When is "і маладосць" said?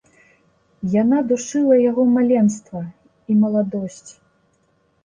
3.29-4.11